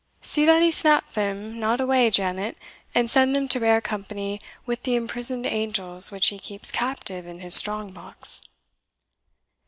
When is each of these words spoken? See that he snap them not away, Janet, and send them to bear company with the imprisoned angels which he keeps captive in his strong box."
See 0.23 0.45
that 0.45 0.63
he 0.63 0.71
snap 0.71 1.11
them 1.11 1.59
not 1.59 1.79
away, 1.79 2.09
Janet, 2.09 2.57
and 2.95 3.07
send 3.07 3.35
them 3.35 3.47
to 3.49 3.59
bear 3.59 3.79
company 3.81 4.41
with 4.65 4.81
the 4.81 4.95
imprisoned 4.95 5.45
angels 5.45 6.11
which 6.11 6.29
he 6.29 6.39
keeps 6.39 6.71
captive 6.71 7.27
in 7.27 7.39
his 7.39 7.53
strong 7.53 7.91
box." 7.91 8.41